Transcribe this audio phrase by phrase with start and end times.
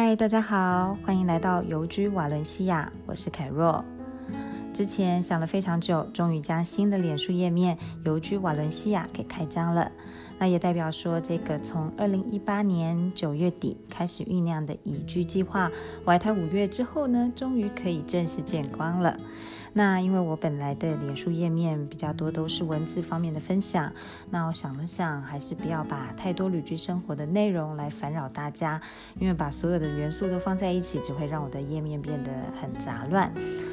[0.00, 3.84] 嗨，大家好，欢迎来到游居瓦伦西亚，我是凯若。
[4.72, 9.90] 之前想了非常久，终于将新的脸书页面“游居瓦伦西亚”给开张了。
[10.38, 15.68] 那也代表说，这个从二零一八年九月底开始酝酿的移居计划，
[16.04, 19.18] 怀胎五月之后呢，终于可以正式见光了。
[19.72, 23.92] 那因为我本来的脸书页面比较多都是文字方面的分享，
[24.30, 28.80] 那我想了想，还是不要把太多旅居生活的内容来烦扰大家，
[29.18, 33.32] 因为把所有的元素都放在一起，只会让我的页面变得很杂乱。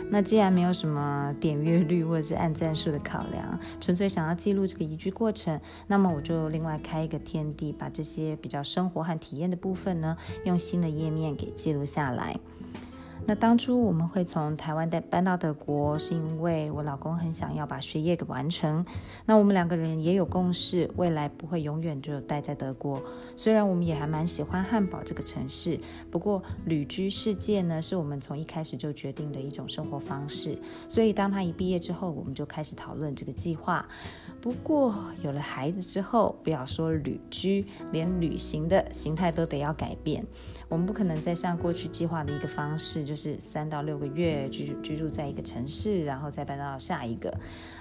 [0.10, 12.38] 那既然没有什么点阅率或者是按赞数的考量，纯粹想要记录这个移居过程，那么我就另外开一个天地，把这些比较生活和体验的部分呢，用新的页面给记录下来。
[13.28, 18.86] 那当初我们会从台湾带搬到德国，是因为我老公很想要把学业给完成。
[19.26, 23.02] 那我们两个人也有共识，未来不会永远就待在德国。
[23.36, 25.80] 虽然我们也还蛮喜欢汉堡这个城市，
[26.12, 30.56] 不过旅居世界呢，是我们从一开始就决定的一种生活方式。
[30.88, 33.84] 所以当他一毕业之后，我们就开始讨论这个计划。
[34.40, 40.24] 不过有了孩子之后，不要说旅居，连旅行的形态都得要改变。
[40.68, 47.34] 我们不可能再像过去计划的一个方式，就是三到六个月居居住在一个城市，然后再搬到下一个，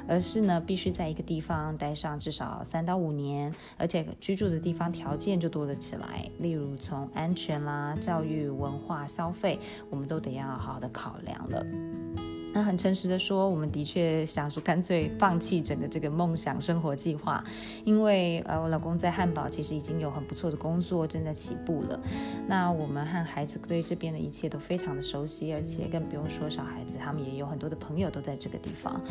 [0.07, 6.31] 而是呢，必须在一个地方待上至少三到五年，而且居住的地方条件就多了起来。
[6.39, 9.59] 例如从安全啦、教育、文化、消费，
[9.91, 12.34] 我们都得要好好的考量了。
[12.55, 17.43] 那很诚实的说，我们的确想说干脆放弃整个这个梦想生活计划，
[17.85, 22.01] 因为呃，我老公在汉堡其实已经有很不错的工作，正在起步了。
[22.47, 29.03] 那我们和孩子对这边的一切都非常的熟悉，而且更不用说小孩子，他们也有很多的朋友都在这个地方。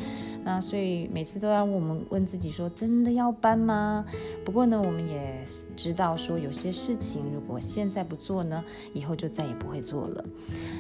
[0.46, 4.06] 那所以每次都让我们问自己说，真的要搬吗？
[4.46, 10.24] 不过呢，我们也知道说有些事情如果现在不做呢，以后就再也不会做了。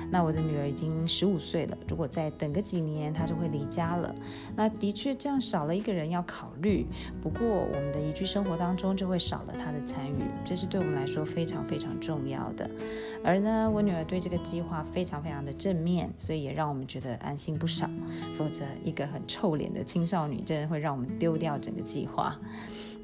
[0.10, 4.16] 那我的女儿已经十五岁了，如果再等个几年，她就会离家了。
[4.56, 6.86] 那的确这样少了一个人要考虑。
[7.22, 12.70] 不过我们的移居生活当中就会少了她的参与，这是对我们来说非常非常重要的。
[13.26, 17.90] 而呢，我女儿对这个计划非常非常的正面，所以也让我们觉得安心不少。
[18.38, 22.38] 否则一个很臭脸的青少女，真的会让我们丢掉整个计划。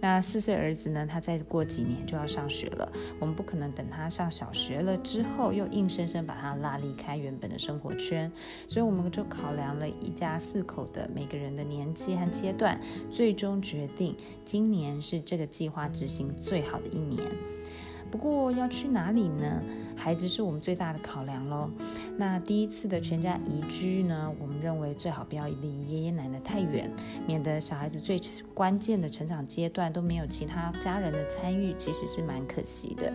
[0.01, 1.05] 那四岁儿子呢？
[1.05, 2.89] 他再过几年就要上学了，
[3.19, 8.31] 我们不可能等他上小学了之后，又硬生生把他拉离开原本的生活圈，
[8.67, 12.79] 所以我们就考量了一家四口的每个人的年纪和阶段，
[13.11, 14.15] 最终决定
[14.45, 17.21] 今年是这个计划执行最好的一年。
[18.09, 19.61] 不过要去哪里呢？
[19.95, 21.69] 孩子是我们最大的考量喽。
[22.19, 26.91] 那第一次的全家移居呢，我们认为最好不要离爷爷奶奶太远，
[27.25, 28.19] 免得小孩子最
[28.53, 33.13] 关键的成长阶段都没有其他家人的参与，其实是蛮可惜的。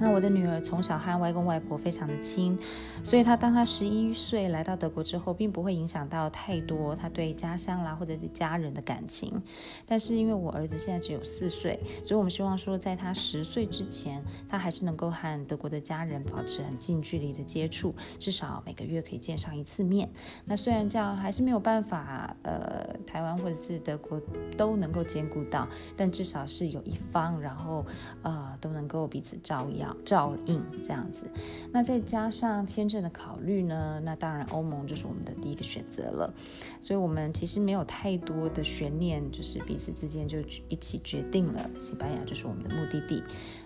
[0.00, 2.58] 那我的女儿从小和外公外婆非常的亲，
[3.02, 9.42] 所以她当她十一岁来到德国之后，并不会影响到太多她对家乡啦或者对家人的感情。
[9.84, 20.08] 但是因为我儿子现在只有四岁，所以我们希望说，在他十岁之前，他还是能够和德国的家人保持很近距离的接触，至少每个月可以见上一次面。
[20.44, 24.20] 那虽然这样还是没有办法，呃，台湾或者是德国
[24.56, 25.66] 都能够兼顾到，
[25.96, 27.84] 但至少是有一方，然后
[28.22, 29.87] 呃都能够彼此照耀。
[30.04, 31.26] 照应这样子，
[31.72, 36.32] 那再加上签证的考虑呢，那当然欧盟就是我们的第一个选择了。
[36.80, 40.38] 所以，我们其实没有太多的悬念，就是彼此之间就
[40.68, 43.22] 一起决定了西班牙就是我们的目的地。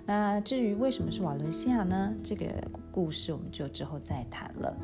[0.06, 2.14] 那至于为什么是瓦伦西亚呢？
[2.22, 2.46] 这个
[2.90, 4.76] 故事我们就之后再谈了。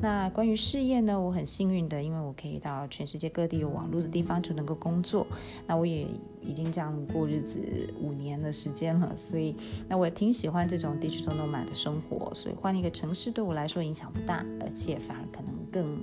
[0.00, 5.26] 那关于事业呢，我很幸运的，因为我可以到全世界各地有网络的地方就能够工作。
[5.66, 6.06] 那我也
[6.40, 7.58] 已经这样过日子
[8.00, 9.56] 五年的时间了，所以
[9.88, 12.32] 那我也挺喜欢这种 digital nomad 的生活。
[12.34, 15.98] 所以换一个城市对我来说影响不大，而且反而可能更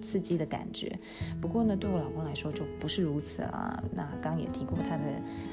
[0.00, 0.98] 刺激的感觉。
[1.40, 3.80] 不过呢，对我老公来说就不是如此啊。
[3.94, 5.02] 那刚也提过他的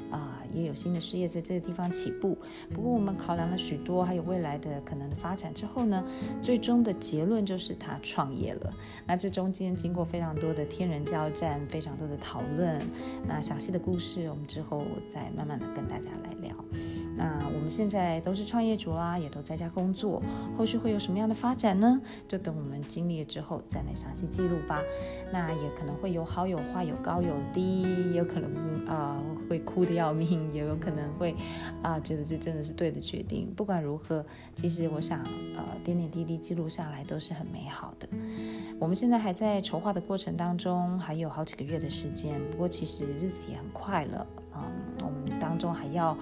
[0.10, 2.38] 啊、也有新的事业在这个地方起步。
[2.74, 6.02] 不过我们考量了许多，还有未来的可能的发展之后呢，
[6.42, 8.00] 最终的结论就是他。
[8.04, 8.74] 创业了，
[9.06, 12.80] 那这中间经过非常多的天人交战，非常多的讨论，
[13.28, 14.82] 那详细的故事我们之后
[15.14, 16.56] 再慢慢的跟大家来聊。
[17.18, 20.24] 那们现在都是创业主啦，也都在家工作，
[20.58, 22.00] 后续会有什么样的发展呢？
[22.26, 24.82] 就等我们经历了之后再来详细记录吧。
[25.34, 28.50] 那也可能会有好有坏，有高有低，也有可能
[28.88, 31.36] 啊、会哭得要命，也有可能会
[31.84, 33.52] 啊、觉得这真的是对的决定。
[33.54, 34.26] 不管如何，
[34.56, 35.20] 其实我想
[35.58, 38.08] 呃点点滴滴记录下来都是很美好的。
[38.80, 42.40] 我们现在还在筹划的过程当中，还有好几个月的时间。
[42.50, 44.26] 不过其实日子也很快了。
[44.56, 44.64] 嗯，
[45.02, 46.18] 我们当中还要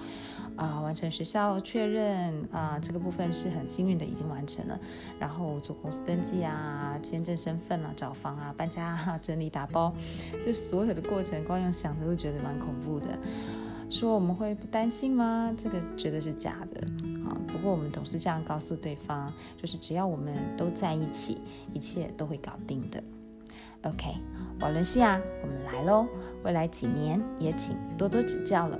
[0.56, 4.78] 啊、完成学校确认啊、这个部分是很幸运的，已经完成了。
[5.20, 9.92] 然后做公司登记啊、签证身份啊、找房啊、搬家、啊、整理打包，
[10.42, 13.06] 这所有的过程，光用想的都觉得蛮恐怖的。
[13.88, 15.54] 说我们会不担心吗？
[15.56, 16.80] 这个绝对是假的
[17.24, 17.36] 啊！
[17.46, 21.38] 不过我们总是这样告诉对方，就是只要我们都在一起，
[21.72, 23.00] 一切都会搞定的。
[23.82, 24.16] OK，
[24.60, 26.04] 瓦伦西亚，我们来喽！
[26.42, 28.76] 未来几年也请多多指教了。